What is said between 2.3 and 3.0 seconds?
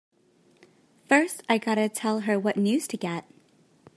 what news to